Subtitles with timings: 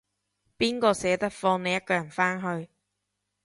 [0.57, 2.71] 邊個捨得放你一個人返去